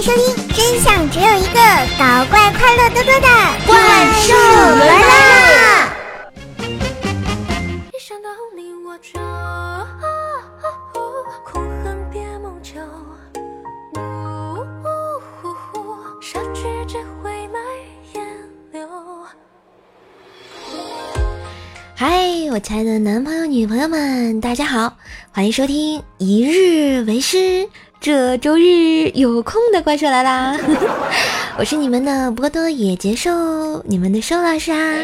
[0.00, 1.60] 迎收听，真相只有一个，
[1.98, 3.28] 搞怪快乐多多的
[3.66, 3.76] 怪
[4.22, 5.92] 兽来啦！
[21.94, 22.08] 嗨，
[22.50, 24.96] 我亲爱的男朋友、女朋友们，大家好，
[25.30, 27.68] 欢迎收听一日为师。
[28.00, 30.56] 这周日有空的怪兽来啦！
[31.58, 34.96] 我是你们的波多野结兽，你们的兽老师啊！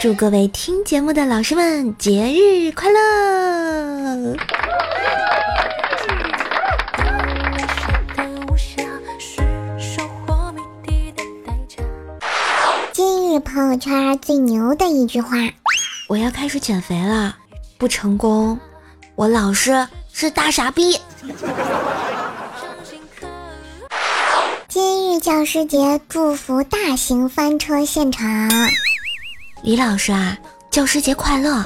[0.00, 4.36] 祝各位听节目的老师们节日快乐！
[12.92, 15.36] 今日朋友圈最牛的一句话：
[16.08, 17.36] 我要开始减肥了，
[17.78, 18.58] 不成功，
[19.14, 20.98] 我老师是大傻逼。
[24.74, 28.50] 今日教师节祝福大型翻车现场，
[29.62, 30.36] 李老师啊，
[30.68, 31.64] 教师节快乐！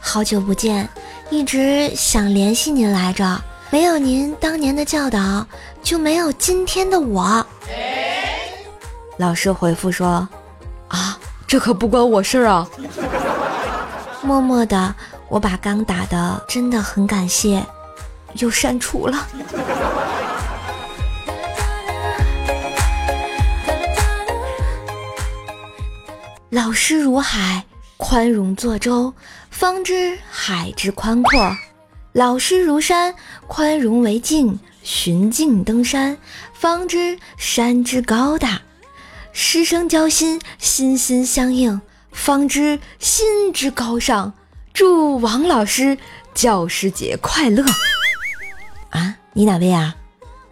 [0.00, 0.88] 好久不见，
[1.28, 5.46] 一直想联系您来着，没有您当年的教导，
[5.82, 7.46] 就没有今天的我。
[9.18, 10.26] 老师回复说
[10.88, 12.66] ：“啊，这可不关我事儿啊。”
[14.24, 14.94] 默默的，
[15.28, 17.62] 我把刚打的真的很感谢，
[18.36, 19.26] 又删除了。
[26.56, 27.66] 老师如海，
[27.98, 29.12] 宽容作舟，
[29.50, 31.54] 方知海之宽阔；
[32.14, 33.14] 老师如山，
[33.46, 36.16] 宽容为径，循径登山，
[36.54, 38.62] 方知山之高大；
[39.34, 41.78] 师生交心，心心相印，
[42.10, 44.32] 方知心之高尚。
[44.72, 45.98] 祝王老师
[46.32, 47.62] 教师节快乐！
[48.88, 49.94] 啊，你哪位啊？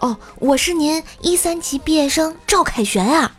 [0.00, 3.36] 哦，我是您一三级毕业生赵凯旋啊。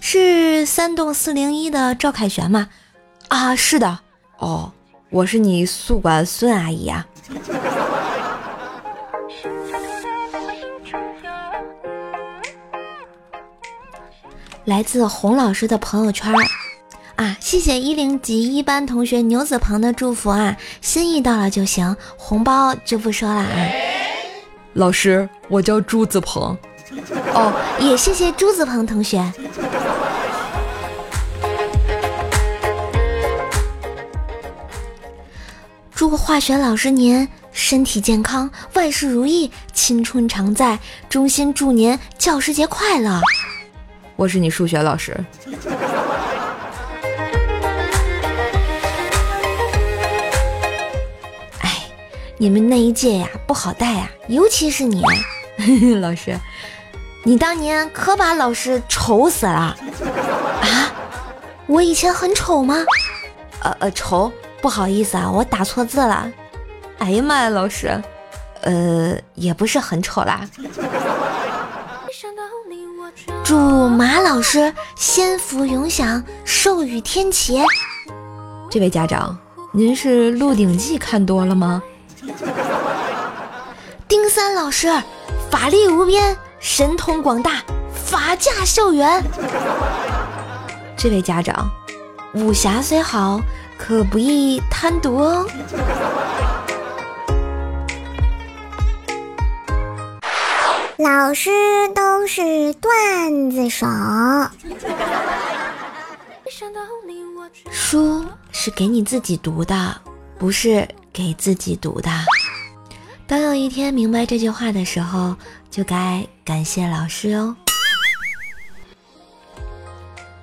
[0.00, 2.68] 是三栋四零一的赵凯旋吗？
[3.28, 3.98] 啊，是的。
[4.38, 4.72] 哦，
[5.10, 7.06] 我是你宿管孙阿姨啊。
[14.64, 16.32] 来自洪老师的朋友圈
[17.16, 23.48] 啊，谢谢一零级一班同学牛子鹏的祝福啊，心意到了就行，红包就不说了啊。
[24.74, 26.56] 老师，我叫朱子鹏。
[27.34, 29.32] 哦，也谢谢朱子鹏同学。
[35.98, 40.78] 祝化学老师您身体健康，万事如意，青春常在。
[41.08, 43.20] 衷心祝您教师节快乐。
[44.14, 45.12] 我是你数学老师。
[51.62, 51.82] 哎，
[52.36, 55.02] 你们那一届呀，不好带呀，尤其是你，
[56.00, 56.38] 老师。
[57.24, 59.76] 你当年可把老师丑死了
[60.62, 60.92] 啊！
[61.66, 62.84] 我以前很丑吗？
[63.64, 66.30] 呃呃，丑，不好意思啊，我打错字了。
[66.98, 68.02] 哎呀妈呀，老师，
[68.62, 70.48] 呃，也不是很丑啦。
[73.44, 77.62] 祝马老师仙福永享，寿与天齐。
[78.70, 79.36] 这位家长，
[79.72, 81.82] 您是《鹿鼎记》看多了吗？
[84.06, 84.88] 丁三老师，
[85.50, 86.36] 法力无边。
[86.60, 87.62] 神通广大，
[87.94, 89.22] 法驾校园。
[90.96, 91.70] 这位家长，
[92.34, 93.40] 武侠虽好，
[93.78, 95.46] 可不宜贪读哦。
[100.98, 101.50] 老师
[101.94, 103.86] 都是段子手，
[107.70, 110.00] 书是给你自己读的，
[110.38, 112.10] 不是给自己读的。
[113.26, 115.36] 当有一天明白这句话的时候，
[115.70, 117.54] 就该感谢老师哦。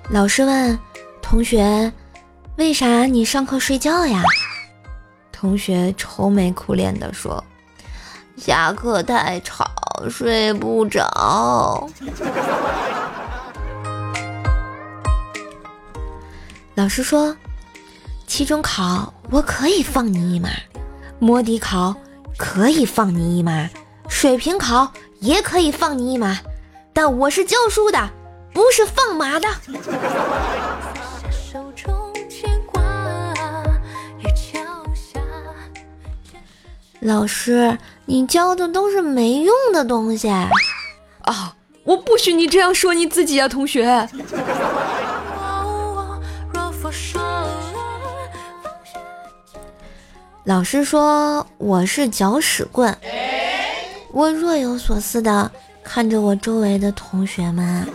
[0.08, 0.78] 老师问
[1.20, 1.92] 同学
[2.56, 4.22] ：“为啥你上课睡觉呀？”
[5.32, 7.42] 同学愁眉苦脸的说
[8.36, 9.66] ：“下课太吵，
[10.10, 11.88] 睡不着。
[16.74, 17.36] ”老师说
[18.26, 20.50] ：“期中考我可以放你一马，
[21.18, 21.94] 摸底考。”
[22.38, 23.66] 可以放你一马，
[24.10, 26.38] 水平考也可以放你一马，
[26.92, 28.10] 但我是教书的，
[28.52, 29.48] 不是放马的。
[37.06, 41.54] 老师，你教的都是没用的东西啊！
[41.84, 44.08] 我不许你这样说你自己啊，同学。
[50.42, 52.96] 老师说我是搅屎棍，
[54.10, 55.48] 我若有所思的
[55.84, 57.86] 看着我周围的同学们。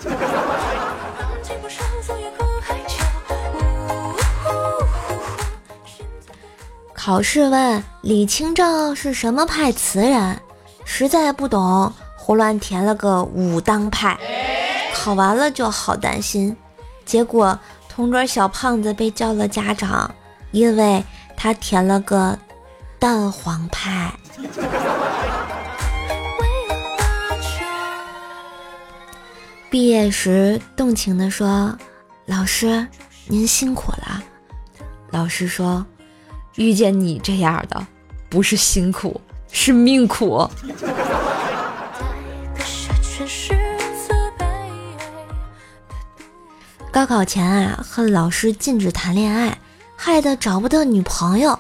[7.04, 10.40] 考试问李清照是什么派词人，
[10.86, 14.16] 实在不懂，胡乱填了个武当派。
[14.94, 16.56] 考完了就好担心，
[17.04, 17.58] 结果
[17.90, 20.14] 同桌小胖子被叫了家长，
[20.52, 21.04] 因为
[21.36, 22.38] 他填了个
[23.00, 24.14] 蛋黄派。
[29.72, 31.76] 毕业时动情地说
[32.28, 32.88] ：“老师，
[33.26, 34.22] 您辛苦了。”
[35.10, 35.84] 老师说。
[36.56, 37.88] 遇见你这样的，
[38.30, 39.20] 不是辛苦，
[39.52, 40.50] 是命苦。
[46.92, 49.58] 高考前啊，恨老师禁止谈恋爱，
[49.96, 51.58] 害得找不到女朋友。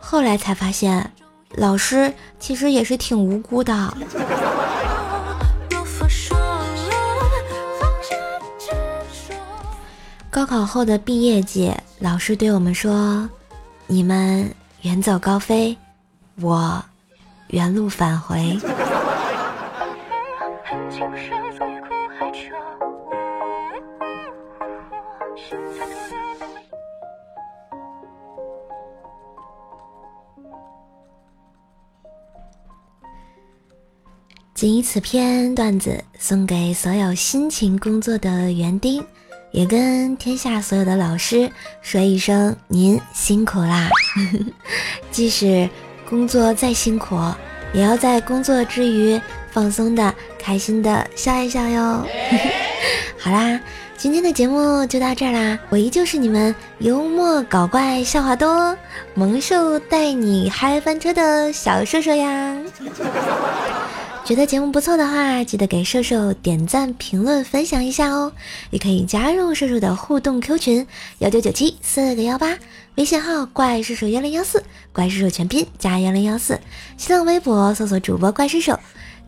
[0.00, 1.12] 后来才发现，
[1.54, 3.96] 老师其实也是挺无辜的。
[10.28, 13.28] 高考后的毕业季，老师对我们说。
[13.92, 14.50] 你们
[14.80, 15.76] 远走高飞，
[16.40, 16.82] 我
[17.48, 18.58] 原路返回。
[34.54, 39.04] 仅以此篇段子送给所有辛勤工作的园丁。
[39.52, 41.50] 也跟天下所有的老师
[41.82, 43.88] 说一声，您辛苦啦！
[45.12, 45.68] 即使
[46.08, 47.16] 工作再辛苦，
[47.74, 49.20] 也要在工作之余
[49.50, 52.06] 放松的、开心的笑一笑哟。
[53.20, 53.60] 好啦，
[53.98, 58.76] 今天的节目就到这儿啦，我依旧是你们幽默搞怪、笑话多、
[59.12, 62.56] 萌兽带你嗨翻车的小射手呀。
[64.32, 68.32] 觉得节目不错的话，记得给瘦瘦点赞、评论、分享一下哦。
[68.70, 70.86] 也可以加入瘦瘦的互动 Q 群
[71.18, 72.56] 幺九九七四个幺八，
[72.94, 76.58] 微信号怪兽兽幺零幺四，怪兽兽全拼加幺零幺四。
[76.96, 78.80] 新浪微博搜索主播怪兽兽，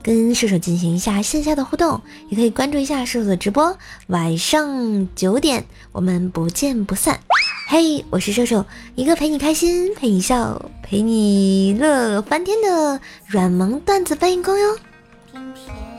[0.02, 2.00] 跟射手进行一下线下的互动。
[2.30, 7.20] 也可以关注一下射手的直播，晚上九点我们不见不散。
[7.68, 8.64] 嘿，我是射手，
[8.94, 14.78] 一个陪你开心、陪你笑、陪你乐翻天的软萌段子搬运工哟。
[15.34, 15.93] 明天